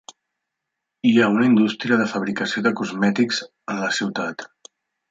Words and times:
Hi 1.09 1.11
ha 1.19 1.27
una 1.35 1.45
indústria 1.49 2.01
de 2.01 2.09
fabricació 2.17 2.65
de 2.69 2.75
cosmètics 2.81 3.47
en 3.47 3.85
la 3.87 3.97
ciutat. 4.01 4.53